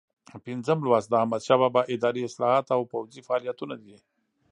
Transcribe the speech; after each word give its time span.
پنځم 0.45 0.77
لوست 0.85 1.07
د 1.09 1.13
احمدشاه 1.21 1.59
بابا 1.61 1.81
اداري 1.95 2.21
اصلاحات 2.29 2.65
او 2.75 2.81
پوځي 2.91 3.21
فعالیتونه 3.27 3.75
دي. 3.83 3.97